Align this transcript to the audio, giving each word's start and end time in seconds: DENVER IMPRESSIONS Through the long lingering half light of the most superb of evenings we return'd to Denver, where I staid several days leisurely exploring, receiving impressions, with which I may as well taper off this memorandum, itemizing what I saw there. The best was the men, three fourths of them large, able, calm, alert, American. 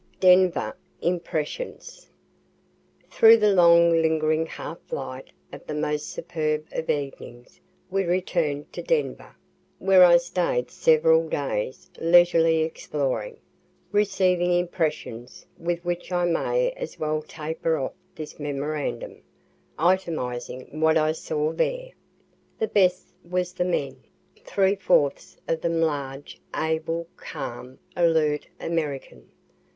DENVER 0.19 0.75
IMPRESSIONS 1.03 2.09
Through 3.11 3.37
the 3.37 3.53
long 3.53 3.91
lingering 3.91 4.47
half 4.47 4.79
light 4.91 5.29
of 5.53 5.63
the 5.67 5.75
most 5.75 6.07
superb 6.09 6.65
of 6.71 6.89
evenings 6.89 7.59
we 7.91 8.03
return'd 8.05 8.73
to 8.73 8.81
Denver, 8.81 9.35
where 9.77 10.03
I 10.03 10.17
staid 10.17 10.71
several 10.71 11.29
days 11.29 11.91
leisurely 11.99 12.63
exploring, 12.63 13.37
receiving 13.91 14.51
impressions, 14.51 15.45
with 15.59 15.85
which 15.85 16.11
I 16.11 16.25
may 16.25 16.71
as 16.71 16.97
well 16.97 17.21
taper 17.21 17.77
off 17.77 17.93
this 18.15 18.39
memorandum, 18.39 19.21
itemizing 19.77 20.79
what 20.79 20.97
I 20.97 21.11
saw 21.11 21.53
there. 21.53 21.89
The 22.57 22.67
best 22.69 23.13
was 23.23 23.53
the 23.53 23.65
men, 23.65 23.97
three 24.35 24.75
fourths 24.77 25.37
of 25.47 25.61
them 25.61 25.79
large, 25.79 26.41
able, 26.55 27.07
calm, 27.17 27.77
alert, 27.95 28.47
American. 28.59 29.29